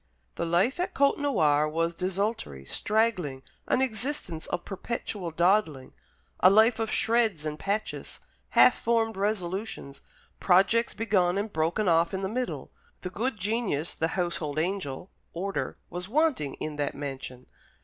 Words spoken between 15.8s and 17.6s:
was wanting in that mansion.